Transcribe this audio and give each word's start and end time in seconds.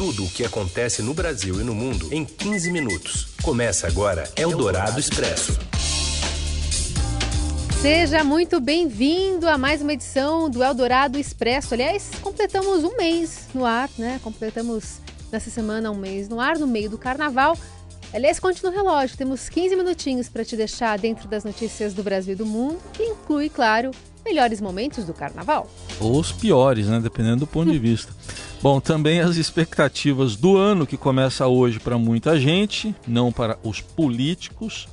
tudo 0.00 0.24
o 0.24 0.30
que 0.30 0.46
acontece 0.46 1.02
no 1.02 1.12
Brasil 1.12 1.60
e 1.60 1.62
no 1.62 1.74
mundo 1.74 2.08
em 2.10 2.24
15 2.24 2.72
minutos. 2.72 3.34
Começa 3.42 3.86
agora 3.86 4.24
Eldorado 4.34 4.98
Expresso. 4.98 5.58
Seja 7.82 8.24
muito 8.24 8.58
bem-vindo 8.62 9.46
a 9.46 9.58
mais 9.58 9.82
uma 9.82 9.92
edição 9.92 10.48
do 10.48 10.64
Eldorado 10.64 11.18
Expresso. 11.18 11.74
Aliás, 11.74 12.12
completamos 12.22 12.82
um 12.82 12.96
mês 12.96 13.40
no 13.52 13.66
ar, 13.66 13.90
né? 13.98 14.18
Completamos 14.24 15.00
nessa 15.30 15.50
semana 15.50 15.90
um 15.90 15.96
mês 15.96 16.30
no 16.30 16.40
ar, 16.40 16.58
no 16.58 16.66
meio 16.66 16.88
do 16.88 16.96
carnaval. 16.96 17.54
Aliás, 18.12 18.40
conte 18.40 18.64
no 18.64 18.70
relógio, 18.70 19.16
temos 19.16 19.48
15 19.48 19.76
minutinhos 19.76 20.28
para 20.28 20.44
te 20.44 20.56
deixar 20.56 20.98
dentro 20.98 21.28
das 21.28 21.44
notícias 21.44 21.94
do 21.94 22.02
Brasil 22.02 22.32
e 22.32 22.36
do 22.36 22.44
mundo, 22.44 22.80
que 22.92 23.04
inclui, 23.04 23.48
claro, 23.48 23.92
melhores 24.24 24.60
momentos 24.60 25.04
do 25.04 25.14
carnaval. 25.14 25.70
Ou 26.00 26.18
os 26.18 26.32
piores, 26.32 26.88
né? 26.88 26.98
Dependendo 26.98 27.40
do 27.40 27.46
ponto 27.46 27.70
de 27.70 27.78
vista. 27.80 28.12
Bom, 28.60 28.80
também 28.80 29.20
as 29.20 29.36
expectativas 29.36 30.34
do 30.34 30.56
ano 30.56 30.88
que 30.88 30.96
começa 30.96 31.46
hoje 31.46 31.78
para 31.78 31.96
muita 31.96 32.38
gente, 32.38 32.94
não 33.06 33.30
para 33.30 33.56
os 33.62 33.80
políticos 33.80 34.88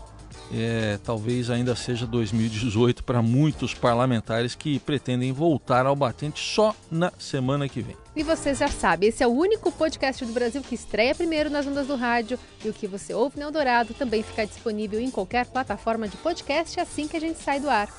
é, 0.54 0.98
talvez 1.04 1.50
ainda 1.50 1.76
seja 1.76 2.06
2018 2.06 3.04
para 3.04 3.22
muitos 3.22 3.74
parlamentares 3.74 4.56
que 4.56 4.80
pretendem 4.80 5.32
voltar 5.32 5.86
ao 5.86 5.96
batente 5.96 6.40
só 6.40 6.76
na 6.90 7.12
semana 7.18 7.68
que 7.68 7.82
vem. 7.82 7.98
E 8.16 8.24
você 8.24 8.54
já 8.54 8.68
sabe, 8.68 9.08
esse 9.08 9.24
é 9.24 9.28
o 9.28 9.32
único 9.32 9.72
podcast 9.72 10.26
do 10.26 10.34
Brasil 10.34 10.62
que 10.62 10.76
estreia 10.76 11.14
primeiro 11.14 11.50
nas 11.50 11.68
ondas 11.68 11.88
do 11.88 11.96
rádio 11.96 12.40
e 12.64 12.70
o 12.70 12.74
que 12.74 12.88
você 12.88 13.14
ouve 13.14 13.38
no 13.38 13.46
Eldorado 13.46 13.94
também 13.94 14.24
fica 14.24 14.46
disponível 14.46 15.00
em 15.00 15.12
qualquer 15.12 15.46
plataforma 15.46 16.08
de 16.08 16.18
podcast 16.18 16.80
assim 16.80 17.08
que 17.08 17.18
a 17.18 17.22
gente 17.22 17.40
sai 17.40 17.60
do 17.60 17.70
ar. 17.70 17.90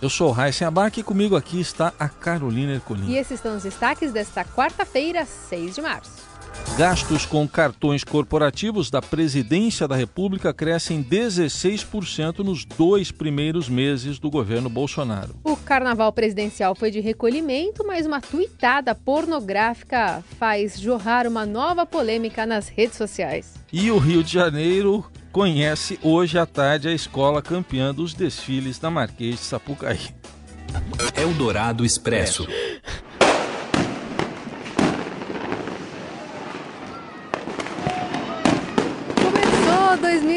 Eu 0.00 0.10
sou 0.10 0.28
o 0.28 0.32
Raíssen 0.32 0.66
Abac 0.66 0.98
e 0.98 1.02
comigo 1.02 1.36
aqui 1.36 1.60
está 1.60 1.92
a 1.98 2.08
Carolina 2.08 2.72
Ercolim. 2.72 3.10
E 3.10 3.16
esses 3.16 3.40
são 3.40 3.56
os 3.56 3.62
destaques 3.62 4.12
desta 4.12 4.44
quarta-feira, 4.44 5.24
6 5.24 5.76
de 5.76 5.80
março. 5.80 6.33
Gastos 6.76 7.24
com 7.24 7.46
cartões 7.46 8.02
corporativos 8.02 8.90
da 8.90 9.00
Presidência 9.00 9.86
da 9.86 9.94
República 9.94 10.52
crescem 10.52 11.04
16% 11.04 12.40
nos 12.40 12.64
dois 12.64 13.12
primeiros 13.12 13.68
meses 13.68 14.18
do 14.18 14.28
governo 14.28 14.68
Bolsonaro. 14.68 15.36
O 15.44 15.56
carnaval 15.56 16.12
presidencial 16.12 16.74
foi 16.74 16.90
de 16.90 16.98
recolhimento, 16.98 17.86
mas 17.86 18.06
uma 18.06 18.20
tuitada 18.20 18.92
pornográfica 18.92 20.24
faz 20.36 20.80
jorrar 20.80 21.28
uma 21.28 21.46
nova 21.46 21.86
polêmica 21.86 22.44
nas 22.44 22.68
redes 22.68 22.96
sociais. 22.96 23.54
E 23.72 23.90
o 23.92 23.98
Rio 23.98 24.24
de 24.24 24.32
Janeiro 24.32 25.04
conhece 25.30 25.98
hoje 26.02 26.38
à 26.38 26.44
tarde 26.44 26.88
a 26.88 26.92
escola 26.92 27.40
campeã 27.40 27.94
dos 27.94 28.14
desfiles 28.14 28.80
da 28.80 28.90
Marquês 28.90 29.36
de 29.36 29.42
Sapucaí. 29.42 30.10
Eldorado 31.16 31.84
Expresso. 31.84 32.48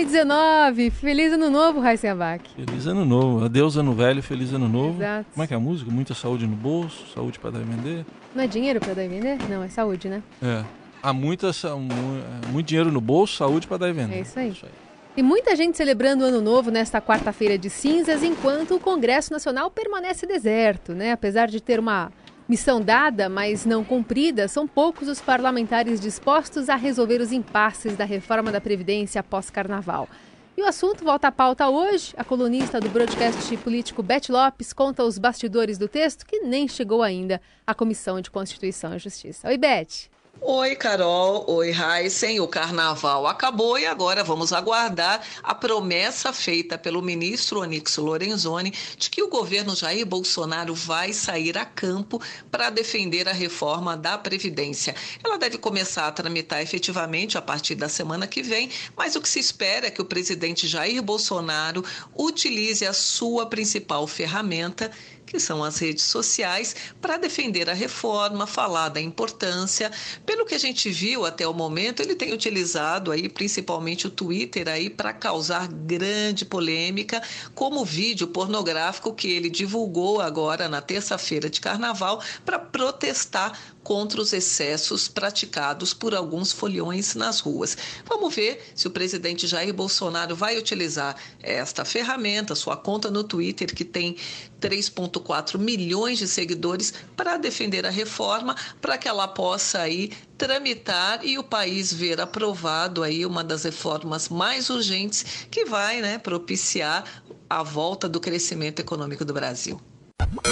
2019. 0.06 0.92
Feliz 0.92 1.34
ano 1.34 1.50
novo, 1.50 1.80
Abac. 1.80 2.50
Feliz 2.56 2.86
ano 2.86 3.04
novo. 3.04 3.46
Adeus 3.46 3.78
ano 3.78 3.94
velho, 3.94 4.22
feliz 4.22 4.54
ano 4.54 4.70
novo. 4.70 5.02
Exato. 5.02 5.26
Como 5.34 5.44
é 5.44 5.48
que 5.48 5.54
é 5.54 5.58
a 5.58 5.60
música? 5.60 5.90
Muita 5.90 6.14
saúde 6.14 6.46
no 6.46 6.56
bolso, 6.56 7.06
saúde 7.14 7.40
para 7.40 7.52
dar 7.52 7.62
e 7.62 7.64
vender? 7.64 8.06
Não 8.36 8.44
é 8.44 8.48
dinheiro 8.48 8.80
para 8.80 8.94
dar 8.94 9.04
e 9.04 9.08
vender? 9.08 9.38
Não, 9.50 9.64
é 9.64 9.70
saúde, 9.70 10.08
né? 10.08 10.22
É. 10.42 10.64
Há 11.02 11.14
muita, 11.14 11.48
é, 11.48 12.48
muito 12.52 12.68
dinheiro 12.68 12.92
no 12.92 13.02
bolso, 13.02 13.38
saúde 13.38 13.66
para 13.66 13.78
dar 13.78 13.90
e 13.90 13.94
vender. 13.94 14.18
É 14.18 14.22
isso 14.22 14.40
aí. 14.40 14.50
isso 14.50 14.66
aí. 14.66 14.72
E 15.16 15.24
muita 15.24 15.56
gente 15.56 15.76
celebrando 15.76 16.24
o 16.24 16.28
Ano 16.28 16.42
Novo 16.42 16.70
nesta 16.70 17.02
quarta-feira 17.02 17.58
de 17.58 17.72
cinzas, 17.72 18.22
enquanto 18.22 18.76
o 18.76 18.80
Congresso 18.80 19.34
Nacional 19.34 19.72
permanece 19.72 20.28
deserto, 20.28 20.94
né? 20.94 21.12
Apesar 21.12 21.48
de 21.48 21.60
ter 21.60 21.80
uma 21.80 22.12
Missão 22.48 22.80
dada, 22.80 23.28
mas 23.28 23.66
não 23.66 23.84
cumprida, 23.84 24.48
são 24.48 24.66
poucos 24.66 25.10
os 25.10 25.20
parlamentares 25.20 26.00
dispostos 26.00 26.70
a 26.70 26.76
resolver 26.78 27.20
os 27.20 27.34
impasses 27.34 27.98
da 27.98 28.06
reforma 28.06 28.54
da 28.54 28.62
Previdência 28.62 29.20
após 29.20 29.50
carnaval. 29.50 30.08
E 30.56 30.62
o 30.62 30.66
assunto 30.66 31.04
volta 31.04 31.28
à 31.28 31.32
pauta 31.32 31.68
hoje. 31.70 32.14
A 32.16 32.24
colunista 32.24 32.80
do 32.80 32.90
broadcast 32.90 33.56
político 33.58 34.02
Beth 34.02 34.30
Lopes 34.30 34.72
conta 34.72 35.04
os 35.04 35.18
bastidores 35.18 35.78
do 35.78 35.90
texto 35.90 36.26
que 36.26 36.40
nem 36.40 36.70
chegou 36.70 37.04
ainda 37.04 37.42
à 37.66 37.76
Comissão 37.76 38.22
de 38.22 38.32
Constituição 38.32 38.96
e 38.96 39.00
Justiça. 39.00 39.50
Oi, 39.50 39.58
Beth. 39.58 40.10
Oi, 40.40 40.76
Carol. 40.76 41.46
Oi, 41.48 41.72
Heisen. 41.72 42.40
O 42.40 42.48
carnaval 42.48 43.26
acabou 43.26 43.78
e 43.78 43.88
agora 43.88 44.24
vamos 44.24 44.54
aguardar 44.54 45.22
a 45.42 45.56
promessa 45.56 46.32
feita 46.32 46.78
pelo 46.78 47.02
ministro 47.02 47.62
Onix 47.62 47.98
Lorenzoni 47.98 48.72
de 48.98 49.10
que 49.10 49.24
o 49.24 49.30
governo 49.30 49.76
Jair 49.76 50.06
Bolsonaro 50.06 50.76
vai 50.76 51.12
sair 51.12 51.58
a 51.58 51.66
campo 51.66 52.22
para 52.52 52.70
defender 52.70 53.28
a 53.28 53.34
reforma 53.34 53.98
da 53.98 54.16
Previdência. 54.18 54.96
Ela 55.24 55.38
deve 55.38 55.58
começar 55.58 56.08
a 56.08 56.12
tramitar 56.12 56.62
efetivamente 56.62 57.38
a 57.38 57.42
partir 57.42 57.74
da 57.74 57.90
semana 57.90 58.28
que 58.28 58.44
vem, 58.44 58.70
mas 58.96 59.16
o 59.16 59.22
que 59.22 59.30
se 59.30 59.40
espera 59.40 59.88
é 59.88 59.92
que 59.92 60.02
o 60.02 60.06
presidente 60.06 60.68
Jair 60.68 61.02
Bolsonaro 61.02 61.84
utilize 62.16 62.86
a 62.86 62.94
sua 62.94 63.48
principal 63.48 64.06
ferramenta 64.06 64.92
que 65.28 65.40
são 65.40 65.64
as 65.64 65.78
redes 65.78 66.06
sociais, 66.06 66.76
para 67.02 67.18
defender 67.18 67.70
a 67.70 67.74
reforma, 67.74 68.48
falar 68.48 68.90
da 68.90 69.02
importância. 69.02 69.92
Pelo 70.26 70.46
que 70.46 70.56
a 70.56 70.60
gente 70.60 70.90
viu 70.90 71.26
até 71.26 71.46
o 71.46 71.54
momento, 71.54 72.02
ele 72.02 72.16
tem 72.16 72.34
utilizado 72.34 73.12
aí 73.12 73.28
principalmente 73.28 74.08
o 74.08 74.10
Twitter 74.10 74.70
aí 74.70 74.90
para 74.90 75.14
causar 75.14 75.68
grande 75.68 76.46
polêmica, 76.46 77.22
como 77.54 77.82
o 77.82 77.86
vídeo 77.86 78.28
pornográfico 78.28 79.14
que 79.14 79.30
ele 79.30 79.50
divulgou 79.50 80.22
agora 80.22 80.70
na 80.70 80.82
terça-feira 80.82 81.50
de 81.50 81.60
carnaval 81.60 82.22
para 82.46 82.58
protestar 82.58 83.60
contra 83.84 84.20
os 84.20 84.34
excessos 84.34 85.08
praticados 85.08 85.94
por 85.94 86.14
alguns 86.14 86.52
foliões 86.52 87.16
nas 87.16 87.40
ruas. 87.40 87.78
Vamos 88.06 88.36
ver 88.36 88.62
se 88.76 88.86
o 88.86 88.92
presidente 88.92 89.48
Jair 89.48 89.74
Bolsonaro 89.74 90.36
vai 90.36 90.58
utilizar 90.58 91.16
esta 91.42 91.86
ferramenta, 91.86 92.54
sua 92.54 92.76
conta 92.76 93.10
no 93.10 93.24
Twitter, 93.24 93.74
que 93.74 93.86
tem 93.86 94.18
3,4 94.60 95.58
milhões 95.58 96.18
de 96.18 96.28
seguidores, 96.28 96.94
para 97.16 97.38
defender 97.38 97.86
a 97.86 97.90
reforma, 97.90 98.56
para 98.82 98.98
que 98.98 99.08
ela 99.08 99.28
possa 99.28 99.80
aí 99.80 100.12
tramitar 100.38 101.26
e 101.26 101.38
o 101.38 101.44
país 101.44 101.94
ver 101.94 102.20
aprovado 102.22 103.04
aí 103.04 103.26
uma 103.26 103.44
das 103.44 103.64
reformas 103.64 104.30
mais 104.30 104.70
urgentes 104.70 105.48
que 105.50 105.66
vai 105.66 106.02
né, 106.02 106.18
propiciar 106.18 107.04
a 107.50 107.64
volta 107.64 108.10
do 108.10 108.20
crescimento 108.20 108.80
econômico 108.80 109.24
do 109.24 109.34
Brasil. 109.34 109.80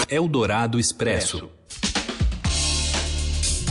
Eldorado 0.08 0.78
Expresso. 0.78 1.50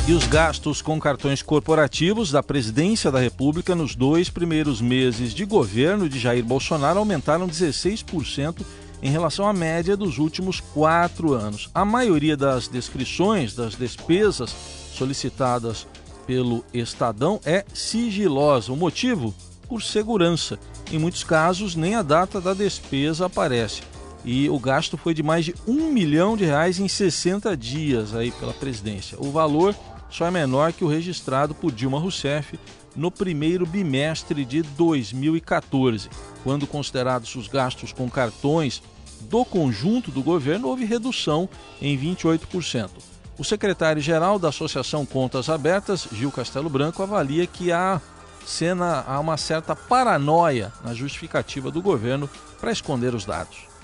E 0.08 0.14
os 0.14 0.28
gastos 0.28 0.84
com 0.84 1.00
cartões 1.00 1.42
corporativos 1.42 2.30
da 2.30 2.44
Presidência 2.44 3.12
da 3.12 3.20
República 3.20 3.74
nos 3.74 3.96
dois 3.96 4.30
primeiros 4.30 4.80
meses 4.80 5.34
de 5.34 5.46
governo 5.46 6.08
de 6.08 6.20
Jair 6.20 6.46
Bolsonaro 6.46 7.00
aumentaram 7.00 7.48
16% 7.48 8.64
em 9.02 9.10
relação 9.10 9.48
à 9.48 9.54
média 9.54 9.96
dos 9.96 10.18
últimos 10.18 10.60
quatro 10.60 11.34
anos. 11.34 11.70
A 11.74 11.86
maioria 11.86 12.36
das 12.36 12.68
descrições 12.68 13.54
das 13.54 13.76
despesas 13.76 14.54
solicitadas 14.94 15.88
pelo 16.26 16.64
Estadão 16.74 17.40
é 17.46 17.66
sigilosa. 17.74 18.72
O 18.72 18.78
motivo? 18.78 19.34
Por 19.68 19.82
segurança. 19.82 20.60
Em 20.92 21.00
muitos 21.00 21.24
casos, 21.24 21.76
nem 21.76 21.96
a 21.96 22.02
data 22.02 22.40
da 22.40 22.54
despesa 22.54 23.26
aparece. 23.26 23.82
E 24.24 24.50
o 24.50 24.58
gasto 24.58 24.98
foi 24.98 25.14
de 25.14 25.22
mais 25.22 25.46
de 25.46 25.54
um 25.68 25.92
milhão 25.92 26.36
de 26.36 26.46
reais 26.46 26.80
em 26.80 26.88
60 26.88 27.56
dias 27.56 28.16
aí 28.16 28.32
pela 28.32 28.54
presidência. 28.54 29.18
O 29.20 29.32
valor 29.32 29.76
só 30.10 30.26
é 30.26 30.32
menor 30.32 30.74
que 30.74 30.84
o 30.84 30.88
registrado 30.88 31.54
por 31.54 31.72
Dilma 31.72 32.00
Rousseff 32.00 32.60
no 32.96 33.12
primeiro 33.12 33.66
bimestre 33.66 34.46
de 34.46 34.62
2014. 34.62 36.10
Quando 36.44 36.66
considerados 36.66 37.36
os 37.36 37.48
gastos 37.48 37.92
com 37.92 38.10
cartões 38.10 38.82
do 39.22 39.44
conjunto 39.44 40.12
do 40.12 40.24
governo, 40.24 40.68
houve 40.70 40.86
redução 40.86 41.50
em 41.82 41.98
28%. 41.98 42.90
O 43.38 43.44
secretário-geral 43.44 44.40
da 44.40 44.50
Associação 44.50 45.06
Contas 45.06 45.50
Abertas, 45.50 46.08
Gil 46.12 46.32
Castelo 46.32 46.70
Branco, 46.70 47.04
avalia 47.04 47.46
que 47.46 47.72
há, 47.72 48.00
cena, 48.46 49.04
há 49.06 49.20
uma 49.20 49.36
certa 49.36 49.76
paranoia 49.76 50.72
na 50.84 50.94
justificativa 50.94 51.70
do 51.70 51.82
governo 51.82 52.30
para 52.62 52.72
esconder 52.72 53.14
os 53.14 53.26
dados 53.26 53.75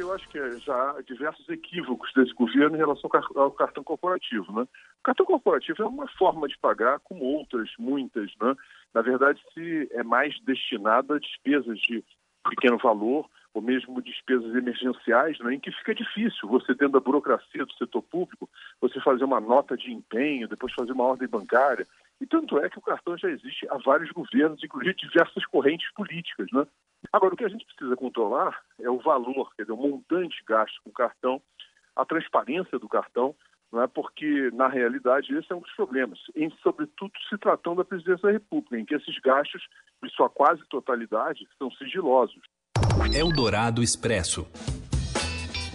eu 0.00 0.12
acho 0.12 0.28
que 0.28 0.58
já 0.60 0.74
há 0.74 1.02
diversos 1.02 1.48
equívocos 1.48 2.12
desse 2.14 2.32
governo 2.34 2.76
em 2.76 2.78
relação 2.78 3.10
ao 3.34 3.50
cartão 3.50 3.82
corporativo. 3.82 4.52
Né? 4.52 4.62
O 4.62 5.02
cartão 5.02 5.26
corporativo 5.26 5.82
é 5.82 5.86
uma 5.86 6.08
forma 6.08 6.48
de 6.48 6.58
pagar, 6.58 7.00
como 7.00 7.24
outras, 7.24 7.70
muitas. 7.78 8.30
Né? 8.40 8.54
Na 8.94 9.02
verdade, 9.02 9.40
se 9.52 9.88
é 9.92 10.02
mais 10.02 10.38
destinado 10.40 11.14
a 11.14 11.18
despesas 11.18 11.78
de 11.80 12.04
pequeno 12.48 12.78
valor, 12.78 13.28
ou 13.56 13.62
mesmo 13.62 14.02
despesas 14.02 14.54
emergenciais, 14.54 15.38
né, 15.38 15.54
em 15.54 15.58
que 15.58 15.72
fica 15.72 15.94
difícil 15.94 16.46
você, 16.46 16.74
dentro 16.74 16.90
da 16.90 17.00
burocracia 17.00 17.64
do 17.64 17.72
setor 17.72 18.02
público, 18.02 18.48
você 18.78 19.00
fazer 19.00 19.24
uma 19.24 19.40
nota 19.40 19.74
de 19.78 19.90
empenho, 19.90 20.46
depois 20.46 20.74
fazer 20.74 20.92
uma 20.92 21.04
ordem 21.04 21.26
bancária. 21.26 21.86
E 22.20 22.26
tanto 22.26 22.58
é 22.58 22.68
que 22.70 22.78
o 22.78 22.82
cartão 22.82 23.16
já 23.18 23.28
existe 23.30 23.66
há 23.68 23.76
vários 23.78 24.10
governos, 24.10 24.62
inclusive 24.62 24.94
diversas 24.94 25.44
correntes 25.46 25.92
políticas. 25.92 26.46
Né? 26.52 26.66
Agora, 27.12 27.34
o 27.34 27.36
que 27.36 27.44
a 27.44 27.48
gente 27.48 27.66
precisa 27.66 27.96
controlar 27.96 28.58
é 28.80 28.88
o 28.88 28.98
valor, 28.98 29.50
quer 29.54 29.62
dizer, 29.62 29.72
o 29.72 29.76
montante 29.76 30.42
gasto 30.46 30.80
com 30.82 30.90
o 30.90 30.94
cartão, 30.94 31.42
a 31.94 32.04
transparência 32.04 32.78
do 32.78 32.88
cartão, 32.88 33.34
não 33.72 33.82
é? 33.82 33.86
porque, 33.86 34.50
na 34.52 34.68
realidade, 34.68 35.36
esse 35.36 35.52
é 35.52 35.56
um 35.56 35.60
dos 35.60 35.72
problemas, 35.72 36.18
em, 36.34 36.50
sobretudo 36.62 37.12
se 37.28 37.36
tratando 37.36 37.78
da 37.78 37.84
presidência 37.84 38.22
da 38.22 38.32
República, 38.32 38.78
em 38.78 38.84
que 38.84 38.94
esses 38.94 39.18
gastos, 39.18 39.62
em 40.02 40.08
sua 40.10 40.30
quase 40.30 40.62
totalidade, 40.68 41.46
são 41.58 41.70
sigilosos. 41.72 42.40
Eldorado 43.14 43.82
Expresso. 43.82 44.46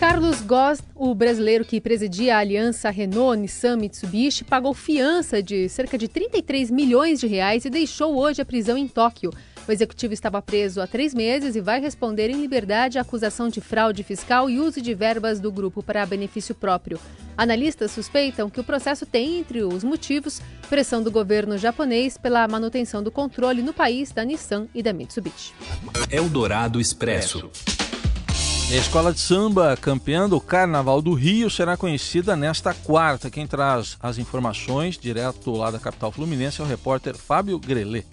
Carlos 0.02 0.42
Goss, 0.42 0.82
o 0.96 1.14
brasileiro 1.14 1.64
que 1.64 1.80
presidia 1.80 2.36
a 2.36 2.40
aliança 2.40 2.90
Renault-Nissan-Mitsubishi, 2.90 4.44
pagou 4.44 4.74
fiança 4.74 5.44
de 5.44 5.70
cerca 5.70 5.96
de 5.96 6.08
33 6.08 6.72
milhões 6.72 7.20
de 7.20 7.28
reais 7.28 7.66
e 7.66 7.70
deixou 7.70 8.18
hoje 8.18 8.42
a 8.42 8.46
prisão 8.46 8.76
em 8.76 8.88
Tóquio. 8.88 9.32
O 9.68 9.72
executivo 9.72 10.12
estava 10.12 10.42
preso 10.42 10.82
há 10.82 10.88
três 10.88 11.14
meses 11.14 11.56
e 11.56 11.62
vai 11.62 11.80
responder 11.80 12.32
em 12.32 12.42
liberdade 12.42 12.98
à 12.98 13.04
acusação 13.04 13.48
de 13.48 13.62
fraude 13.62 14.02
fiscal 14.02 14.50
e 14.50 14.60
uso 14.60 14.82
de 14.82 14.96
verbas 14.96 15.40
do 15.40 15.52
grupo 15.52 15.84
para 15.84 16.04
benefício 16.04 16.56
próprio. 16.56 17.00
Analistas 17.38 17.92
suspeitam 17.92 18.50
que 18.50 18.60
o 18.60 18.64
processo 18.64 19.06
tem, 19.06 19.38
entre 19.38 19.62
os 19.62 19.84
motivos, 19.84 20.42
pressão 20.68 21.04
do 21.04 21.12
governo 21.12 21.60
japonês 21.60 22.18
pela 22.18 22.48
manutenção 22.48 23.04
do 23.04 23.12
controle 23.12 23.62
no 23.62 23.72
país 23.72 24.12
da 24.12 24.26
Nissan 24.26 24.66
e 24.74 24.82
da 24.82 24.94
Mitsubishi. 24.94 25.54
Eldorado 26.10 26.82
Expresso. 26.82 27.52
A 28.72 28.78
escola 28.78 29.12
de 29.12 29.20
samba 29.20 29.76
campeã 29.76 30.30
do 30.30 30.40
Carnaval 30.40 31.02
do 31.02 31.14
Rio 31.14 31.50
será 31.50 31.76
conhecida 31.76 32.38
nesta 32.38 32.74
quarta. 32.74 33.30
Quem 33.30 33.46
traz 33.46 33.98
as 34.00 34.18
informações 34.18 34.98
direto 34.98 35.52
lá 35.52 35.70
da 35.70 35.78
capital 35.78 36.10
fluminense 36.10 36.62
é 36.62 36.64
o 36.64 36.68
repórter 36.68 37.14
Fábio 37.14 37.60
Grelê. 37.60 38.06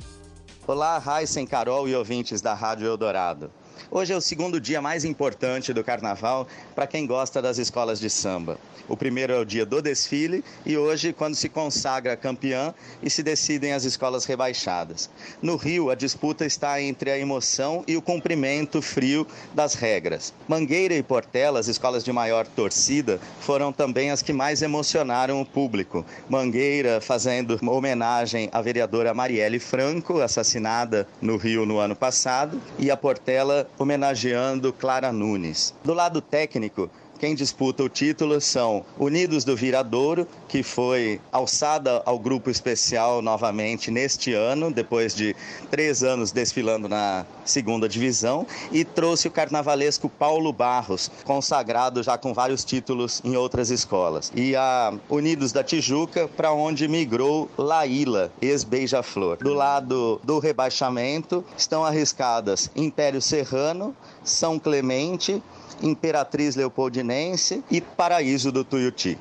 Olá, 0.66 0.98
Raíssen, 0.98 1.46
Carol 1.46 1.88
e 1.88 1.94
ouvintes 1.94 2.40
da 2.40 2.54
Rádio 2.54 2.88
Eldorado. 2.88 3.52
Hoje 3.90 4.12
é 4.12 4.16
o 4.16 4.20
segundo 4.20 4.60
dia 4.60 4.82
mais 4.82 5.04
importante 5.04 5.72
do 5.72 5.84
carnaval 5.84 6.46
para 6.74 6.86
quem 6.86 7.06
gosta 7.06 7.40
das 7.40 7.58
escolas 7.58 8.00
de 8.00 8.10
samba. 8.10 8.58
O 8.88 8.96
primeiro 8.96 9.32
é 9.32 9.38
o 9.38 9.44
dia 9.44 9.66
do 9.66 9.82
desfile 9.82 10.42
e 10.64 10.76
hoje, 10.76 11.12
quando 11.12 11.34
se 11.34 11.48
consagra 11.48 12.16
campeã 12.16 12.74
e 13.02 13.10
se 13.10 13.22
decidem 13.22 13.74
as 13.74 13.84
escolas 13.84 14.24
rebaixadas. 14.24 15.10
No 15.42 15.56
Rio, 15.56 15.90
a 15.90 15.94
disputa 15.94 16.46
está 16.46 16.80
entre 16.80 17.10
a 17.10 17.18
emoção 17.18 17.84
e 17.86 17.96
o 17.96 18.02
cumprimento 18.02 18.80
frio 18.80 19.26
das 19.54 19.74
regras. 19.74 20.32
Mangueira 20.48 20.94
e 20.94 21.02
Portela, 21.02 21.60
as 21.60 21.68
escolas 21.68 22.02
de 22.02 22.12
maior 22.12 22.46
torcida, 22.46 23.20
foram 23.40 23.72
também 23.72 24.10
as 24.10 24.22
que 24.22 24.32
mais 24.32 24.62
emocionaram 24.62 25.40
o 25.40 25.46
público. 25.46 26.04
Mangueira 26.28 27.00
fazendo 27.00 27.58
homenagem 27.62 28.48
à 28.52 28.62
vereadora 28.62 29.12
Marielle 29.12 29.58
Franco, 29.58 30.20
assassinada 30.20 31.06
no 31.20 31.36
Rio 31.36 31.66
no 31.66 31.78
ano 31.78 31.94
passado, 31.94 32.60
e 32.78 32.90
a 32.90 32.96
Portela 32.96 33.67
homenageando 33.76 34.72
Clara 34.72 35.12
Nunes. 35.12 35.74
Do 35.84 35.94
lado 35.94 36.20
técnico, 36.22 36.90
quem 37.18 37.34
disputa 37.34 37.82
o 37.82 37.88
título 37.88 38.40
são 38.40 38.84
Unidos 38.98 39.44
do 39.44 39.56
Viradouro, 39.56 40.26
que 40.48 40.62
foi 40.62 41.20
alçada 41.32 42.02
ao 42.06 42.18
grupo 42.18 42.48
especial 42.48 43.20
novamente 43.20 43.90
neste 43.90 44.32
ano, 44.32 44.72
depois 44.72 45.14
de 45.14 45.34
três 45.70 46.02
anos 46.02 46.30
desfilando 46.30 46.88
na 46.88 47.26
segunda 47.44 47.88
divisão, 47.88 48.46
e 48.70 48.84
trouxe 48.84 49.28
o 49.28 49.30
carnavalesco 49.30 50.08
Paulo 50.08 50.52
Barros, 50.52 51.10
consagrado 51.24 52.02
já 52.02 52.16
com 52.16 52.32
vários 52.32 52.64
títulos 52.64 53.20
em 53.24 53.36
outras 53.36 53.70
escolas. 53.70 54.32
E 54.34 54.54
a 54.54 54.92
Unidos 55.08 55.52
da 55.52 55.64
Tijuca, 55.64 56.28
para 56.28 56.52
onde 56.52 56.86
migrou 56.86 57.50
Laíla, 57.58 58.30
ex-beija-flor. 58.40 59.38
Do 59.38 59.54
lado 59.54 60.20
do 60.22 60.38
rebaixamento 60.38 61.44
estão 61.56 61.84
arriscadas 61.84 62.70
Império 62.76 63.20
Serrano, 63.20 63.94
São 64.28 64.58
Clemente, 64.58 65.42
Imperatriz 65.82 66.54
Leopoldinense 66.54 67.64
e 67.70 67.80
Paraíso 67.80 68.52
do 68.52 68.64
Tuiuti. 68.64 69.18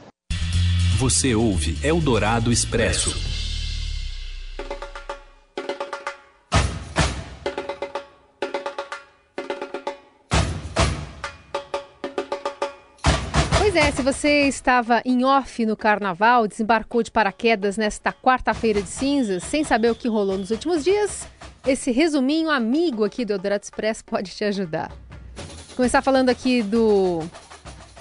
Você 0.97 1.35
ouve 1.35 1.77
Eldorado 1.83 2.51
Expresso. 2.51 3.15
Pois 13.59 13.75
é, 13.75 13.91
se 13.91 14.01
você 14.01 14.47
estava 14.47 15.01
em 15.05 15.23
off 15.23 15.65
no 15.65 15.77
carnaval, 15.77 16.47
desembarcou 16.47 17.03
de 17.03 17.11
paraquedas 17.11 17.77
nesta 17.77 18.11
quarta-feira 18.11 18.81
de 18.81 18.89
cinzas, 18.89 19.43
sem 19.43 19.63
saber 19.63 19.91
o 19.91 19.95
que 19.95 20.07
rolou 20.07 20.37
nos 20.37 20.49
últimos 20.49 20.83
dias, 20.83 21.27
esse 21.65 21.91
resuminho 21.91 22.49
amigo 22.49 23.03
aqui 23.03 23.25
do 23.25 23.33
Eldorado 23.33 23.63
Expresso 23.63 24.03
pode 24.05 24.31
te 24.31 24.43
ajudar. 24.43 24.91
Começar 25.75 26.01
falando 26.01 26.29
aqui 26.29 26.63
do 26.63 27.23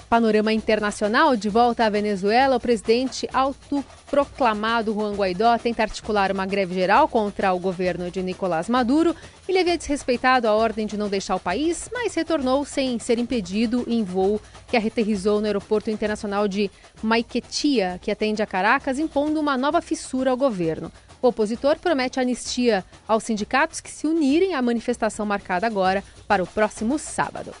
panorama 0.09 0.53
internacional. 0.53 1.35
De 1.35 1.49
volta 1.49 1.85
à 1.85 1.89
Venezuela, 1.89 2.55
o 2.55 2.59
presidente 2.59 3.27
autoproclamado 3.33 4.93
Juan 4.93 5.13
Guaidó 5.13 5.57
tenta 5.57 5.83
articular 5.83 6.31
uma 6.31 6.45
greve 6.45 6.73
geral 6.73 7.07
contra 7.07 7.53
o 7.53 7.59
governo 7.59 8.09
de 8.09 8.23
Nicolás 8.23 8.69
Maduro. 8.69 9.15
Ele 9.47 9.59
havia 9.59 9.77
desrespeitado 9.77 10.47
a 10.47 10.53
ordem 10.53 10.87
de 10.87 10.97
não 10.97 11.09
deixar 11.09 11.35
o 11.35 11.39
país, 11.39 11.89
mas 11.93 12.15
retornou 12.15 12.65
sem 12.65 12.97
ser 12.99 13.19
impedido 13.19 13.85
em 13.87 14.03
voo 14.03 14.41
que 14.67 14.77
aterrizou 14.77 15.39
no 15.39 15.45
aeroporto 15.45 15.91
internacional 15.91 16.47
de 16.47 16.71
Maiquetia, 17.01 17.99
que 18.01 18.11
atende 18.11 18.41
a 18.41 18.45
Caracas, 18.45 18.99
impondo 18.99 19.39
uma 19.39 19.57
nova 19.57 19.81
fissura 19.81 20.31
ao 20.31 20.37
governo. 20.37 20.91
O 21.21 21.27
opositor 21.29 21.77
promete 21.79 22.19
anistia 22.19 22.85
aos 23.07 23.23
sindicatos 23.23 23.81
que 23.81 23.89
se 23.89 24.05
unirem 24.05 24.53
à 24.53 24.61
manifestação 24.61 25.25
marcada 25.25 25.65
agora 25.65 26.03
para 26.27 26.43
o 26.43 26.47
próximo 26.47 26.99
sábado. 26.99 27.53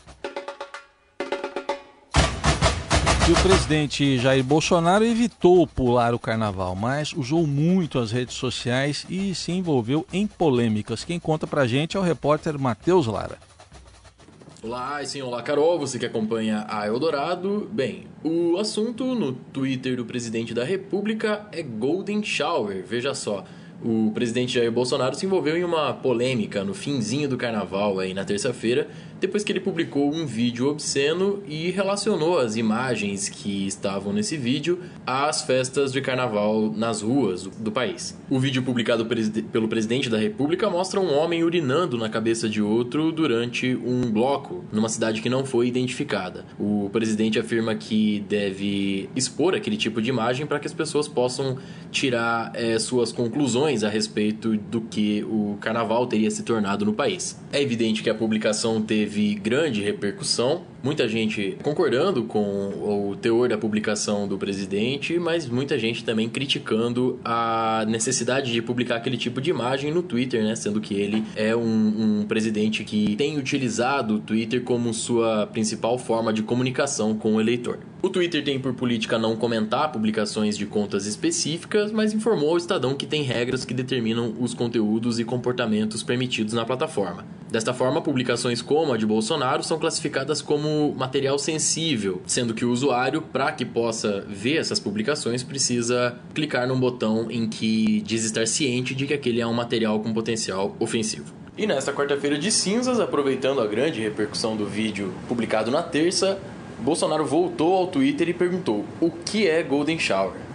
E 3.27 3.31
o 3.31 3.35
presidente 3.43 4.17
Jair 4.17 4.41
Bolsonaro 4.41 5.03
evitou 5.03 5.67
pular 5.67 6.13
o 6.13 6.19
carnaval, 6.19 6.73
mas 6.75 7.11
usou 7.11 7.45
muito 7.45 7.99
as 7.99 8.09
redes 8.09 8.35
sociais 8.35 9.05
e 9.09 9.35
se 9.35 9.51
envolveu 9.51 10.07
em 10.13 10.25
polêmicas. 10.25 11.03
Quem 11.03 11.19
conta 11.19 11.45
pra 11.45 11.67
gente 11.67 11.97
é 11.97 11.99
o 11.99 12.03
repórter 12.03 12.57
Matheus 12.57 13.05
Lara. 13.05 13.37
Olá, 14.67 15.01
sim, 15.05 15.21
olá 15.21 15.41
Carol, 15.41 15.79
você 15.79 15.97
que 15.97 16.05
acompanha 16.05 16.65
a 16.67 16.85
Eldorado. 16.85 17.69
Bem, 17.71 18.05
o 18.21 18.57
assunto 18.57 19.15
no 19.15 19.31
Twitter 19.31 19.95
do 19.95 20.03
presidente 20.03 20.53
da 20.53 20.65
República 20.65 21.47
é 21.53 21.63
Golden 21.63 22.21
Shower, 22.21 22.83
veja 22.85 23.13
só 23.15 23.45
o 23.83 24.11
presidente 24.11 24.53
Jair 24.53 24.71
Bolsonaro 24.71 25.15
se 25.15 25.25
envolveu 25.25 25.55
em 25.57 25.63
uma 25.63 25.93
polêmica 25.93 26.63
no 26.63 26.73
finzinho 26.73 27.29
do 27.29 27.37
carnaval 27.37 27.99
aí 27.99 28.13
na 28.13 28.25
terça-feira, 28.25 28.87
depois 29.19 29.43
que 29.43 29.51
ele 29.51 29.59
publicou 29.59 30.13
um 30.13 30.25
vídeo 30.25 30.69
obsceno 30.69 31.41
e 31.47 31.71
relacionou 31.71 32.37
as 32.37 32.55
imagens 32.55 33.29
que 33.29 33.65
estavam 33.67 34.13
nesse 34.13 34.37
vídeo 34.37 34.79
às 35.05 35.41
festas 35.41 35.91
de 35.91 36.01
carnaval 36.01 36.71
nas 36.75 37.01
ruas 37.01 37.43
do 37.43 37.71
país. 37.71 38.17
O 38.29 38.39
vídeo 38.39 38.61
publicado 38.61 39.07
pelo 39.51 39.67
presidente 39.67 40.09
da 40.09 40.17
República 40.17 40.69
mostra 40.69 40.99
um 40.99 41.15
homem 41.15 41.43
urinando 41.43 41.97
na 41.97 42.09
cabeça 42.09 42.47
de 42.47 42.61
outro 42.61 43.11
durante 43.11 43.75
um 43.75 44.11
bloco 44.11 44.63
numa 44.71 44.89
cidade 44.89 45.21
que 45.21 45.29
não 45.29 45.45
foi 45.45 45.67
identificada. 45.67 46.45
O 46.59 46.89
presidente 46.91 47.39
afirma 47.39 47.73
que 47.73 48.23
deve 48.27 49.09
expor 49.15 49.55
aquele 49.55 49.77
tipo 49.77 50.01
de 50.01 50.09
imagem 50.09 50.45
para 50.45 50.59
que 50.59 50.67
as 50.67 50.73
pessoas 50.73 51.07
possam 51.07 51.57
tirar 51.91 52.51
é, 52.53 52.77
suas 52.77 53.11
conclusões 53.11 53.66
a 53.83 53.89
respeito 53.89 54.55
do 54.57 54.81
que 54.81 55.23
o 55.23 55.57
carnaval 55.59 56.07
teria 56.07 56.31
se 56.31 56.43
tornado 56.43 56.85
no 56.85 56.93
país. 56.93 57.39
É 57.51 57.61
evidente 57.61 58.01
que 58.01 58.09
a 58.09 58.15
publicação 58.15 58.81
teve 58.81 59.35
grande 59.35 59.81
repercussão, 59.81 60.63
muita 60.87 61.05
gente 61.05 61.57
concordando 61.61 62.23
com 62.23 62.39
o 62.39 63.15
teor 63.17 63.49
da 63.49 63.57
publicação 63.57 64.25
do 64.25 64.37
presidente, 64.37 65.19
mas 65.19 65.45
muita 65.45 65.77
gente 65.77 66.01
também 66.01 66.29
criticando 66.29 67.19
a 67.25 67.83
necessidade 67.89 68.53
de 68.53 68.61
publicar 68.61 68.95
aquele 68.95 69.17
tipo 69.17 69.41
de 69.41 69.49
imagem 69.49 69.93
no 69.93 70.01
Twitter, 70.01 70.41
né? 70.41 70.55
Sendo 70.55 70.79
que 70.79 70.93
ele 70.93 71.25
é 71.35 71.53
um, 71.53 72.21
um 72.21 72.25
presidente 72.25 72.85
que 72.85 73.17
tem 73.17 73.37
utilizado 73.37 74.15
o 74.15 74.19
Twitter 74.19 74.63
como 74.63 74.93
sua 74.93 75.45
principal 75.47 75.97
forma 75.97 76.31
de 76.31 76.41
comunicação 76.41 77.13
com 77.13 77.35
o 77.35 77.41
eleitor. 77.41 77.79
O 78.01 78.09
Twitter 78.09 78.41
tem 78.41 78.57
por 78.57 78.73
política 78.73 79.17
não 79.17 79.35
comentar 79.35 79.91
publicações 79.91 80.57
de 80.57 80.65
contas 80.65 81.05
específicas, 81.05 81.91
mas 81.91 82.13
informou 82.13 82.51
ao 82.51 82.57
Estadão 82.57 82.93
que 82.93 83.05
tem 83.05 83.23
regras 83.23 83.65
que 83.65 83.73
determinam 83.73 84.33
os 84.39 84.53
conteúdos 84.53 85.19
e 85.19 85.25
comportamentos 85.25 86.01
permitidos 86.01 86.53
na 86.53 86.63
plataforma. 86.63 87.25
Desta 87.49 87.73
forma, 87.73 88.01
publicações 88.01 88.61
como 88.61 88.93
a 88.93 88.97
de 88.97 89.05
Bolsonaro 89.05 89.63
são 89.63 89.79
classificadas 89.79 90.41
como 90.41 90.67
material 90.97 91.37
sensível, 91.37 92.21
sendo 92.25 92.53
que 92.53 92.65
o 92.65 92.71
usuário, 92.71 93.21
para 93.21 93.51
que 93.51 93.65
possa 93.65 94.25
ver 94.27 94.57
essas 94.57 94.79
publicações, 94.79 95.43
precisa 95.43 96.17
clicar 96.33 96.67
num 96.67 96.79
botão 96.79 97.29
em 97.29 97.47
que 97.47 98.01
diz 98.01 98.23
estar 98.23 98.47
ciente 98.47 98.95
de 98.95 99.05
que 99.05 99.13
aquele 99.13 99.41
é 99.41 99.47
um 99.47 99.53
material 99.53 99.99
com 99.99 100.13
potencial 100.13 100.75
ofensivo. 100.79 101.33
E 101.57 101.65
nesta 101.65 101.91
quarta-feira 101.91 102.37
de 102.37 102.51
cinzas, 102.51 102.99
aproveitando 102.99 103.61
a 103.61 103.65
grande 103.65 103.99
repercussão 104.01 104.55
do 104.55 104.65
vídeo 104.65 105.13
publicado 105.27 105.71
na 105.71 105.81
terça, 105.81 106.39
Bolsonaro 106.79 107.25
voltou 107.25 107.75
ao 107.75 107.87
Twitter 107.87 108.29
e 108.29 108.33
perguntou: 108.33 108.85
o 109.01 109.09
que 109.09 109.47
é 109.47 109.63
Golden 109.63 109.97
Shower? 109.97 110.47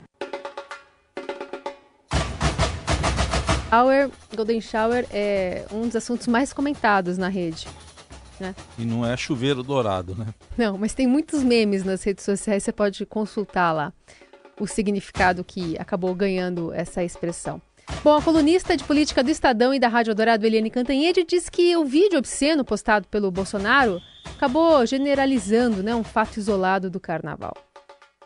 Shower, 3.69 4.11
Golden 4.37 4.61
Shower 4.61 5.07
é 5.11 5.65
um 5.73 5.83
dos 5.87 5.97
assuntos 5.97 6.27
mais 6.27 6.53
comentados 6.53 7.17
na 7.17 7.29
rede. 7.29 7.67
Né? 8.41 8.55
E 8.79 8.85
não 8.85 9.07
é 9.07 9.17
chuveiro 9.17 9.63
dourado, 9.63 10.15
né? 10.15 10.27
Não, 10.57 10.77
mas 10.79 10.95
tem 10.95 11.07
muitos 11.07 11.43
memes 11.43 11.85
nas 11.85 12.03
redes 12.03 12.25
sociais, 12.25 12.63
você 12.63 12.73
pode 12.73 13.05
consultar 13.07 13.73
lá. 13.73 13.93
o 14.61 14.67
significado 14.67 15.43
que 15.43 15.77
acabou 15.79 16.15
ganhando 16.15 16.73
essa 16.73 17.03
expressão. 17.03 17.61
Bom, 18.05 18.17
a 18.17 18.23
colunista 18.23 18.77
de 18.77 18.85
política 18.85 19.23
do 19.23 19.31
Estadão 19.31 19.75
e 19.75 19.79
da 19.79 19.89
Rádio 19.89 20.15
Dourado, 20.15 20.47
Eliane 20.47 20.71
Cantanhede, 20.71 21.25
diz 21.25 21.49
que 21.49 21.77
o 21.77 21.85
vídeo 21.85 22.19
obsceno 22.19 22.65
postado 22.65 23.07
pelo 23.09 23.31
Bolsonaro 23.31 24.01
acabou 24.37 24.85
generalizando 24.87 25.83
né, 25.83 25.95
um 25.95 26.05
fato 26.05 26.37
isolado 26.39 26.91
do 26.91 27.01
carnaval. 27.01 27.55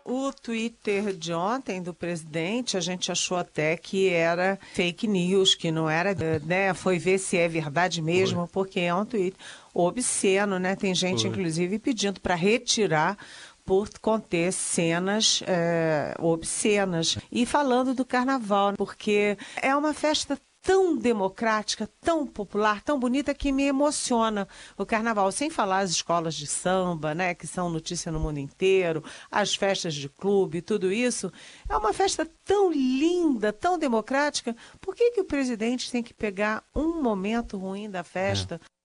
O 0.09 0.33
Twitter 0.33 1.13
de 1.13 1.33
ontem 1.33 1.83
do 1.83 1.93
presidente, 1.93 2.77
a 2.77 2.81
gente 2.81 3.11
achou 3.11 3.37
até 3.37 3.77
que 3.77 4.09
era 4.09 4.57
fake 4.73 5.09
news, 5.09 5.57
que 5.57 5.73
não 5.73 5.91
era, 5.91 6.15
né? 6.45 6.73
Foi 6.75 6.97
ver 6.97 7.19
se 7.19 7.37
é 7.37 7.49
verdade 7.49 8.01
mesmo, 8.01 8.43
Foi. 8.43 8.49
porque 8.53 8.79
é 8.79 8.95
um 8.95 9.05
tweet 9.05 9.37
obsceno, 9.75 10.61
né? 10.61 10.77
Tem 10.77 10.95
gente, 10.95 11.23
Foi. 11.23 11.31
inclusive, 11.31 11.81
pedindo 11.81 12.21
para 12.21 12.37
retirar 12.37 13.19
por 13.65 13.89
conter 13.99 14.53
cenas 14.53 15.43
é, 15.45 16.15
obscenas. 16.21 17.19
E 17.33 17.45
falando 17.45 17.93
do 17.93 18.05
carnaval, 18.05 18.75
porque 18.77 19.37
é 19.61 19.75
uma 19.75 19.93
festa 19.93 20.39
tão 20.66 20.96
democrática, 20.96 21.88
tão 22.00 22.26
popular, 22.26 22.82
tão 22.82 22.99
bonita 22.99 23.32
que 23.32 23.52
me 23.52 23.62
emociona 23.62 24.49
o 24.76 24.85
carnaval. 24.85 25.30
Sem 25.30 25.49
falar 25.49 25.78
as 25.78 25.92
escolas 25.92 26.35
de 26.35 26.49
samba, 26.49 27.14
né, 27.14 27.35
que 27.35 27.46
são 27.46 27.70
notícia 27.70 28.11
no 28.11 28.18
mundo 28.18 28.40
inteiro, 28.40 29.04
as 29.30 29.54
festas 29.54 29.94
de 29.94 30.08
clube, 30.08 30.61
tudo 30.61 30.92
isso. 30.92 31.32
É 31.68 31.76
uma 31.76 31.92
festa 31.92 32.28
tão 32.44 32.73
linda, 32.73 33.52
tão 33.52 33.78
democrática. 33.78 34.56
Por 34.80 34.96
que, 34.96 35.12
que 35.12 35.20
o 35.20 35.25
presidente 35.25 35.88
tem 35.88 36.02
que 36.02 36.12
pegar 36.12 36.64
um 36.75 37.00
momento 37.00 37.56
ruim 37.56 37.88
da 37.88 38.02
festa? 38.02 38.61
É. 38.61 38.75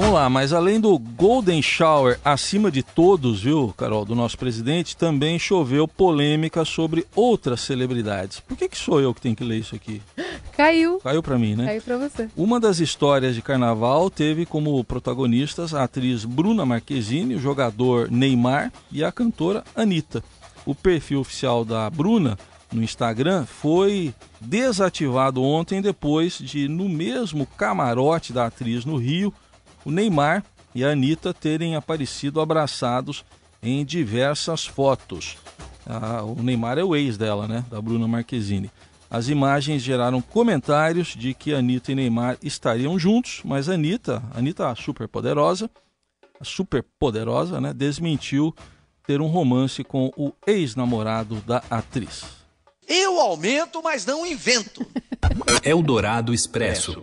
Vamos 0.00 0.14
lá, 0.14 0.30
mas 0.30 0.52
além 0.52 0.78
do 0.78 0.96
Golden 0.96 1.60
Shower 1.60 2.20
acima 2.24 2.70
de 2.70 2.84
todos, 2.84 3.42
viu, 3.42 3.74
Carol, 3.76 4.04
do 4.04 4.14
nosso 4.14 4.38
presidente, 4.38 4.96
também 4.96 5.40
choveu 5.40 5.88
polêmica 5.88 6.64
sobre 6.64 7.04
outras 7.16 7.62
celebridades. 7.62 8.38
Por 8.38 8.56
que, 8.56 8.68
que 8.68 8.78
sou 8.78 9.00
eu 9.00 9.12
que 9.12 9.20
tenho 9.20 9.34
que 9.34 9.42
ler 9.42 9.58
isso 9.58 9.74
aqui? 9.74 10.00
Caiu. 10.56 11.00
Caiu 11.00 11.20
para 11.20 11.36
mim, 11.36 11.56
né? 11.56 11.66
Caiu 11.66 11.82
para 11.82 11.96
você. 11.96 12.28
Uma 12.36 12.60
das 12.60 12.78
histórias 12.78 13.34
de 13.34 13.42
carnaval 13.42 14.08
teve 14.08 14.46
como 14.46 14.84
protagonistas 14.84 15.74
a 15.74 15.82
atriz 15.82 16.24
Bruna 16.24 16.64
Marquezine, 16.64 17.34
o 17.34 17.40
jogador 17.40 18.08
Neymar 18.08 18.72
e 18.92 19.02
a 19.02 19.10
cantora 19.10 19.64
Anitta. 19.74 20.22
O 20.64 20.76
perfil 20.76 21.18
oficial 21.18 21.64
da 21.64 21.90
Bruna 21.90 22.38
no 22.72 22.84
Instagram 22.84 23.46
foi 23.46 24.14
desativado 24.40 25.42
ontem 25.42 25.82
depois 25.82 26.38
de, 26.38 26.68
no 26.68 26.88
mesmo 26.88 27.44
camarote 27.44 28.32
da 28.32 28.46
atriz 28.46 28.84
no 28.84 28.96
Rio, 28.96 29.34
o 29.84 29.90
Neymar 29.90 30.44
e 30.74 30.84
a 30.84 30.90
Anitta 30.90 31.32
terem 31.32 31.76
aparecido 31.76 32.40
abraçados 32.40 33.24
em 33.62 33.84
diversas 33.84 34.66
fotos. 34.66 35.36
Ah, 35.86 36.22
o 36.22 36.42
Neymar 36.42 36.78
é 36.78 36.84
o 36.84 36.94
ex 36.94 37.16
dela, 37.16 37.48
né? 37.48 37.64
Da 37.70 37.80
Bruna 37.80 38.06
Marquezine. 38.06 38.70
As 39.10 39.28
imagens 39.28 39.82
geraram 39.82 40.20
comentários 40.20 41.08
de 41.08 41.32
que 41.32 41.54
Anitta 41.54 41.92
e 41.92 41.94
Neymar 41.94 42.36
estariam 42.42 42.98
juntos, 42.98 43.40
mas 43.44 43.68
a 43.68 43.74
Anitta, 43.74 44.22
a 44.34 44.38
Anitta 44.38 44.68
a 44.68 44.76
super 44.76 45.08
poderosa, 45.08 45.70
a 46.38 46.44
super 46.44 46.84
poderosa, 46.98 47.60
né? 47.60 47.72
Desmentiu 47.72 48.54
ter 49.06 49.22
um 49.22 49.26
romance 49.26 49.82
com 49.82 50.12
o 50.14 50.32
ex-namorado 50.46 51.36
da 51.46 51.62
atriz. 51.70 52.24
Eu 52.86 53.18
aumento, 53.18 53.82
mas 53.82 54.04
não 54.04 54.26
invento. 54.26 54.86
Eldorado 55.64 56.34
Expresso. 56.34 57.02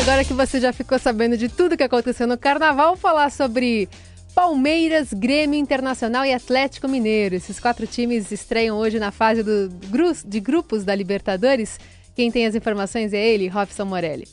Agora 0.00 0.24
que 0.24 0.32
você 0.32 0.60
já 0.60 0.72
ficou 0.72 0.98
sabendo 0.98 1.36
de 1.36 1.48
tudo 1.48 1.76
que 1.76 1.82
aconteceu 1.82 2.26
no 2.26 2.36
carnaval, 2.36 2.96
falar 2.96 3.30
sobre 3.30 3.88
Palmeiras, 4.34 5.12
Grêmio 5.12 5.58
Internacional 5.58 6.24
e 6.24 6.32
Atlético 6.32 6.88
Mineiro. 6.88 7.34
Esses 7.34 7.60
quatro 7.60 7.86
times 7.86 8.32
estreiam 8.32 8.78
hoje 8.78 8.98
na 8.98 9.10
fase 9.10 9.42
do, 9.42 9.68
de 10.24 10.40
grupos 10.40 10.84
da 10.84 10.94
Libertadores. 10.94 11.78
Quem 12.16 12.30
tem 12.30 12.46
as 12.46 12.54
informações 12.54 13.12
é 13.12 13.24
ele, 13.24 13.48
Robson 13.48 13.84
Morelli. 13.84 14.26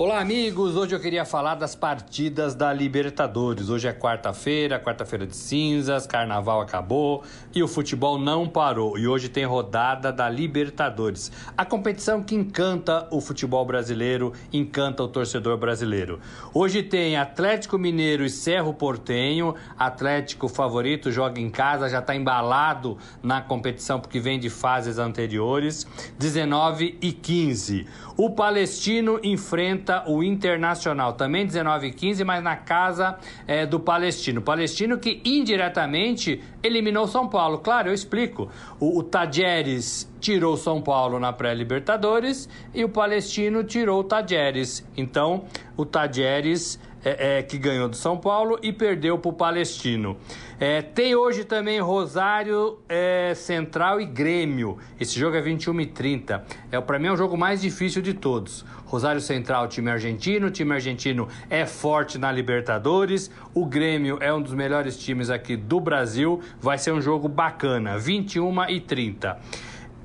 Olá, 0.00 0.20
amigos! 0.20 0.76
Hoje 0.76 0.94
eu 0.94 1.00
queria 1.00 1.24
falar 1.24 1.56
das 1.56 1.74
partidas 1.74 2.54
da 2.54 2.72
Libertadores. 2.72 3.68
Hoje 3.68 3.88
é 3.88 3.92
quarta-feira, 3.92 4.78
quarta-feira 4.78 5.26
de 5.26 5.34
cinzas, 5.34 6.06
carnaval 6.06 6.60
acabou 6.60 7.24
e 7.52 7.64
o 7.64 7.66
futebol 7.66 8.16
não 8.16 8.46
parou. 8.46 8.96
E 8.96 9.08
hoje 9.08 9.28
tem 9.28 9.44
rodada 9.44 10.12
da 10.12 10.28
Libertadores. 10.28 11.32
A 11.56 11.64
competição 11.64 12.22
que 12.22 12.36
encanta 12.36 13.08
o 13.10 13.20
futebol 13.20 13.66
brasileiro, 13.66 14.32
encanta 14.52 15.02
o 15.02 15.08
torcedor 15.08 15.58
brasileiro. 15.58 16.20
Hoje 16.54 16.80
tem 16.80 17.16
Atlético 17.16 17.76
Mineiro 17.76 18.24
e 18.24 18.30
Cerro 18.30 18.72
Portenho. 18.72 19.56
Atlético 19.76 20.46
favorito 20.46 21.10
joga 21.10 21.40
em 21.40 21.50
casa, 21.50 21.88
já 21.88 21.98
está 21.98 22.14
embalado 22.14 22.98
na 23.20 23.40
competição 23.40 23.98
porque 23.98 24.20
vem 24.20 24.38
de 24.38 24.48
fases 24.48 24.96
anteriores. 24.96 25.84
19 26.16 26.96
e 27.02 27.10
15. 27.10 27.84
O 28.20 28.30
Palestino 28.30 29.20
enfrenta 29.22 30.02
o 30.10 30.24
Internacional, 30.24 31.12
também 31.12 31.46
19 31.46 31.86
e 31.86 31.92
15, 31.92 32.24
mas 32.24 32.42
na 32.42 32.56
casa 32.56 33.16
é, 33.46 33.64
do 33.64 33.78
Palestino. 33.78 34.42
Palestino 34.42 34.98
que 34.98 35.22
indiretamente 35.24 36.42
eliminou 36.60 37.06
São 37.06 37.28
Paulo. 37.28 37.58
Claro, 37.58 37.90
eu 37.90 37.94
explico. 37.94 38.50
O, 38.80 38.98
o 38.98 39.02
Tajeres 39.04 40.12
tirou 40.18 40.56
São 40.56 40.82
Paulo 40.82 41.20
na 41.20 41.32
pré-Libertadores 41.32 42.48
e 42.74 42.82
o 42.84 42.88
Palestino 42.88 43.62
tirou 43.62 44.00
o 44.00 44.04
Tajeres. 44.04 44.84
Então, 44.96 45.44
o 45.76 45.86
Tajeres 45.86 46.76
é, 47.04 47.38
é, 47.38 47.42
que 47.42 47.58
ganhou 47.58 47.88
do 47.88 47.96
São 47.96 48.16
Paulo 48.16 48.58
e 48.62 48.72
perdeu 48.72 49.18
para 49.18 49.28
o 49.28 49.32
Palestino. 49.32 50.16
É, 50.60 50.82
tem 50.82 51.14
hoje 51.14 51.44
também 51.44 51.78
Rosário 51.80 52.78
é, 52.88 53.32
Central 53.34 54.00
e 54.00 54.04
Grêmio. 54.04 54.78
Esse 54.98 55.18
jogo 55.18 55.36
é 55.36 55.40
21 55.40 55.80
e 55.80 55.86
30. 55.86 56.44
É, 56.72 56.80
para 56.80 56.98
mim 56.98 57.06
é 57.06 57.12
o 57.12 57.16
jogo 57.16 57.36
mais 57.36 57.60
difícil 57.60 58.02
de 58.02 58.14
todos. 58.14 58.64
Rosário 58.84 59.20
Central, 59.20 59.68
time 59.68 59.90
argentino. 59.90 60.48
O 60.48 60.50
time 60.50 60.72
argentino 60.72 61.28
é 61.48 61.64
forte 61.64 62.18
na 62.18 62.32
Libertadores. 62.32 63.30
O 63.54 63.64
Grêmio 63.66 64.18
é 64.20 64.32
um 64.32 64.42
dos 64.42 64.54
melhores 64.54 64.98
times 64.98 65.30
aqui 65.30 65.56
do 65.56 65.78
Brasil. 65.78 66.40
Vai 66.60 66.78
ser 66.78 66.92
um 66.92 67.00
jogo 67.00 67.28
bacana. 67.28 67.98
21 67.98 68.70
e 68.70 68.80
30. 68.80 69.38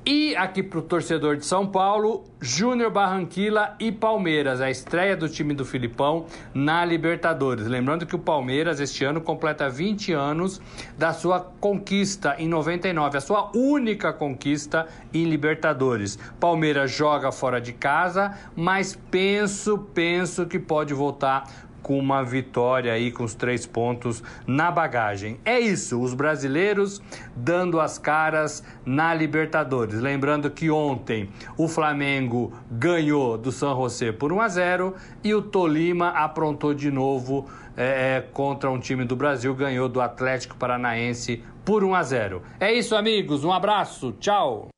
E 0.05 0.35
aqui 0.35 0.61
para 0.61 0.79
o 0.79 0.81
torcedor 0.81 1.37
de 1.37 1.45
São 1.45 1.65
Paulo, 1.65 2.25
Júnior 2.41 2.91
Barranquilla 2.91 3.73
e 3.79 3.89
Palmeiras, 3.89 4.59
a 4.59 4.69
estreia 4.69 5.15
do 5.15 5.29
time 5.29 5.53
do 5.53 5.63
Filipão 5.63 6.25
na 6.53 6.83
Libertadores. 6.83 7.67
Lembrando 7.67 8.05
que 8.05 8.13
o 8.13 8.19
Palmeiras 8.19 8.81
este 8.81 9.05
ano 9.05 9.21
completa 9.21 9.69
20 9.69 10.11
anos 10.11 10.59
da 10.97 11.13
sua 11.13 11.39
conquista 11.39 12.35
em 12.37 12.49
99, 12.49 13.17
a 13.17 13.21
sua 13.21 13.49
única 13.55 14.11
conquista 14.11 14.87
em 15.13 15.23
Libertadores. 15.23 16.19
Palmeiras 16.37 16.91
joga 16.91 17.31
fora 17.31 17.61
de 17.61 17.71
casa, 17.71 18.37
mas 18.57 18.99
penso, 19.09 19.87
penso 19.93 20.45
que 20.45 20.59
pode 20.59 20.93
voltar 20.93 21.49
com 21.83 21.99
uma 21.99 22.23
vitória 22.23 22.93
aí 22.93 23.11
com 23.11 23.23
os 23.23 23.35
três 23.35 23.67
pontos 23.67 24.23
na 24.47 24.71
bagagem. 24.71 25.37
É 25.45 25.59
isso, 25.59 26.01
os 26.01 26.13
brasileiros 26.13 27.01
dando 27.35 27.79
as 27.79 27.99
caras 27.99 28.63
na 28.85 29.13
Libertadores. 29.13 29.99
Lembrando 29.99 30.49
que 30.49 30.71
ontem 30.71 31.29
o 31.57 31.67
Flamengo 31.67 32.53
ganhou 32.71 33.37
do 33.37 33.51
San 33.51 33.75
José 33.75 34.11
por 34.11 34.31
1 34.31 34.41
a 34.41 34.47
0 34.47 34.95
e 35.23 35.35
o 35.35 35.41
Tolima 35.41 36.09
aprontou 36.09 36.73
de 36.73 36.89
novo 36.89 37.47
é, 37.75 38.17
é 38.17 38.21
contra 38.21 38.71
um 38.71 38.79
time 38.79 39.03
do 39.03 39.15
Brasil, 39.15 39.53
ganhou 39.53 39.89
do 39.89 39.99
Atlético 39.99 40.55
Paranaense 40.55 41.43
por 41.65 41.83
1 41.83 41.95
a 41.95 42.03
0. 42.03 42.41
É 42.59 42.71
isso, 42.71 42.95
amigos. 42.95 43.43
Um 43.43 43.51
abraço. 43.51 44.13
Tchau. 44.19 44.69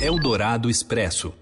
Eldorado 0.00 0.70
Expresso. 0.70 1.34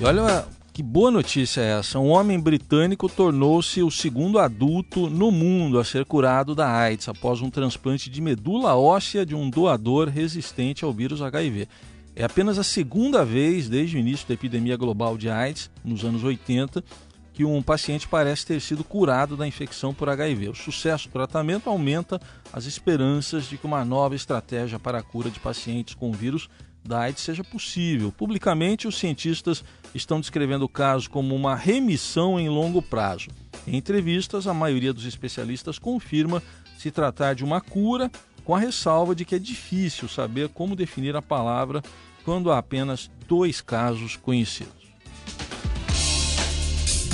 E 0.00 0.04
olha 0.04 0.44
que 0.76 0.82
boa 0.82 1.10
notícia 1.10 1.62
é 1.62 1.78
essa? 1.78 1.98
Um 1.98 2.10
homem 2.10 2.38
britânico 2.38 3.08
tornou-se 3.08 3.82
o 3.82 3.90
segundo 3.90 4.38
adulto 4.38 5.08
no 5.08 5.30
mundo 5.30 5.78
a 5.78 5.84
ser 5.84 6.04
curado 6.04 6.54
da 6.54 6.70
AIDS 6.70 7.08
após 7.08 7.40
um 7.40 7.48
transplante 7.48 8.10
de 8.10 8.20
medula 8.20 8.76
óssea 8.76 9.24
de 9.24 9.34
um 9.34 9.48
doador 9.48 10.06
resistente 10.06 10.84
ao 10.84 10.92
vírus 10.92 11.22
HIV. 11.22 11.66
É 12.14 12.24
apenas 12.24 12.58
a 12.58 12.62
segunda 12.62 13.24
vez 13.24 13.70
desde 13.70 13.96
o 13.96 14.00
início 14.00 14.28
da 14.28 14.34
epidemia 14.34 14.76
global 14.76 15.16
de 15.16 15.30
AIDS, 15.30 15.70
nos 15.82 16.04
anos 16.04 16.22
80, 16.22 16.84
que 17.32 17.42
um 17.42 17.62
paciente 17.62 18.06
parece 18.06 18.44
ter 18.44 18.60
sido 18.60 18.84
curado 18.84 19.34
da 19.34 19.48
infecção 19.48 19.94
por 19.94 20.10
HIV. 20.10 20.50
O 20.50 20.54
sucesso 20.54 21.08
do 21.08 21.12
tratamento 21.12 21.70
aumenta 21.70 22.20
as 22.52 22.66
esperanças 22.66 23.46
de 23.46 23.56
que 23.56 23.66
uma 23.66 23.82
nova 23.82 24.14
estratégia 24.14 24.78
para 24.78 24.98
a 24.98 25.02
cura 25.02 25.30
de 25.30 25.40
pacientes 25.40 25.94
com 25.94 26.12
vírus 26.12 26.50
da 26.86 27.00
AIDS 27.00 27.22
seja 27.22 27.42
possível. 27.42 28.12
Publicamente, 28.12 28.86
os 28.86 28.98
cientistas 28.98 29.64
estão 29.96 30.20
descrevendo 30.20 30.64
o 30.64 30.68
caso 30.68 31.10
como 31.10 31.34
uma 31.34 31.54
remissão 31.54 32.38
em 32.38 32.48
longo 32.48 32.82
prazo. 32.82 33.28
Em 33.66 33.76
entrevistas, 33.76 34.46
a 34.46 34.54
maioria 34.54 34.92
dos 34.92 35.06
especialistas 35.06 35.78
confirma 35.78 36.42
se 36.78 36.90
tratar 36.90 37.34
de 37.34 37.44
uma 37.44 37.60
cura, 37.60 38.10
com 38.44 38.54
a 38.54 38.58
ressalva 38.60 39.14
de 39.14 39.24
que 39.24 39.34
é 39.34 39.38
difícil 39.38 40.08
saber 40.08 40.48
como 40.50 40.76
definir 40.76 41.16
a 41.16 41.22
palavra 41.22 41.82
quando 42.24 42.52
há 42.52 42.58
apenas 42.58 43.10
dois 43.26 43.60
casos 43.60 44.16
conhecidos. 44.16 44.86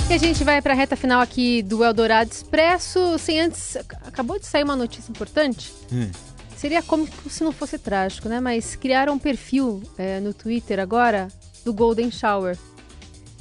E 0.09 0.13
a 0.13 0.17
gente 0.17 0.43
vai 0.43 0.61
para 0.61 0.73
a 0.73 0.75
reta 0.75 0.95
final 0.95 1.21
aqui 1.21 1.63
do 1.63 1.83
Eldorado 1.83 2.29
Expresso, 2.29 3.17
sem 3.17 3.39
antes. 3.39 3.77
Acabou 4.05 4.37
de 4.37 4.45
sair 4.45 4.63
uma 4.63 4.75
notícia 4.75 5.09
importante. 5.09 5.73
Hum. 5.91 6.11
Seria 6.57 6.83
cômico 6.83 7.29
se 7.29 7.43
não 7.43 7.51
fosse 7.51 7.77
trágico, 7.79 8.29
né? 8.29 8.39
Mas 8.39 8.75
criaram 8.75 9.13
um 9.13 9.19
perfil 9.19 9.81
é, 9.97 10.19
no 10.19 10.33
Twitter 10.33 10.79
agora 10.79 11.29
do 11.63 11.73
Golden 11.73 12.11
Shower. 12.11 12.57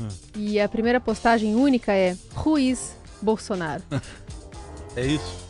Hum. 0.02 0.09
E 0.37 0.61
a 0.61 0.68
primeira 0.68 1.00
postagem 1.00 1.54
única 1.54 1.92
é 1.92 2.16
Ruiz 2.35 2.94
Bolsonaro. 3.21 3.82
É 4.94 5.06
isso. 5.06 5.42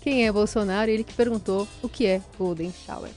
Quem 0.00 0.26
é 0.26 0.30
Bolsonaro? 0.30 0.88
Ele 0.88 1.02
que 1.02 1.12
perguntou 1.12 1.66
o 1.82 1.88
que 1.88 2.06
é 2.06 2.20
Golden 2.38 2.72
Shower. 2.86 3.10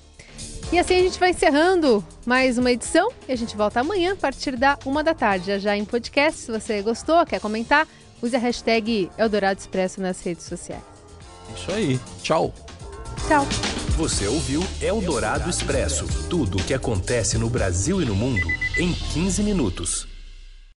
E 0.72 0.80
assim 0.80 0.96
a 0.96 1.01
gente 1.01 1.20
vai 1.20 1.30
encerrando 1.30 2.04
mais 2.25 2.58
uma 2.58 2.72
edição 2.72 3.12
e 3.27 3.32
a 3.32 3.36
gente 3.36 3.56
volta 3.56 3.80
amanhã 3.80 4.13
a 4.13 4.16
partir 4.16 4.58
da 4.58 4.77
uma 4.86 5.04
da 5.04 5.13
tarde, 5.13 5.48
já, 5.48 5.60
já 5.60 5.77
em 5.77 5.86
podcast. 5.86 6.42
Se 6.42 6.51
você 6.51 6.82
gostou, 6.82 7.25
quer 7.25 7.39
comentar, 7.39 7.88
use 8.22 8.36
a 8.36 8.39
hashtag 8.39 9.10
Eldorado 9.18 9.60
Expresso 9.60 10.01
nas 10.01 10.22
redes 10.22 10.46
sociais. 10.46 10.82
Isso 11.56 11.72
aí. 11.72 12.00
Tchau. 12.22 12.54
Tchau. 13.27 13.46
Você 13.98 14.27
ouviu 14.27 14.62
Eldorado 14.82 15.50
Expresso 15.50 16.06
tudo 16.30 16.58
o 16.58 16.63
que 16.63 16.74
acontece 16.74 17.38
no 17.38 17.50
Brasil 17.50 18.01
e 18.01 18.06
no 18.06 18.16
mundo 18.16 18.48
em 18.77 18.94
15 18.94 19.44
minutos. 19.44 20.17